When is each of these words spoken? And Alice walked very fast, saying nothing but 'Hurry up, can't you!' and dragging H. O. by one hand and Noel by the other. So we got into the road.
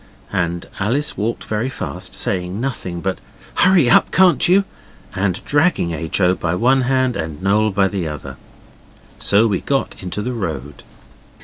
And 0.33 0.67
Alice 0.79 1.15
walked 1.15 1.43
very 1.43 1.69
fast, 1.69 2.15
saying 2.15 2.59
nothing 2.59 3.01
but 3.01 3.19
'Hurry 3.53 3.87
up, 3.87 4.11
can't 4.11 4.47
you!' 4.49 4.63
and 5.13 5.45
dragging 5.45 5.91
H. 5.91 6.19
O. 6.19 6.33
by 6.33 6.55
one 6.55 6.81
hand 6.89 7.15
and 7.15 7.39
Noel 7.43 7.69
by 7.69 7.87
the 7.87 8.07
other. 8.07 8.37
So 9.19 9.45
we 9.45 9.61
got 9.61 9.95
into 10.01 10.23
the 10.23 10.33
road. 10.33 10.81